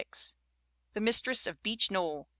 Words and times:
The 0.93 0.99
Mistress 0.99 1.45
of 1.45 1.61
Beech 1.61 1.91
Knoll, 1.91 2.25
1887. 2.25 2.25